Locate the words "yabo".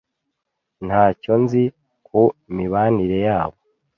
3.27-3.57